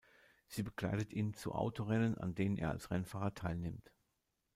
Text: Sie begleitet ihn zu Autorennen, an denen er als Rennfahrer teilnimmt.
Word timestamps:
Sie 0.47 0.63
begleitet 0.63 1.13
ihn 1.13 1.35
zu 1.35 1.53
Autorennen, 1.53 2.17
an 2.17 2.33
denen 2.33 2.57
er 2.57 2.71
als 2.71 2.89
Rennfahrer 2.89 3.35
teilnimmt. 3.35 3.91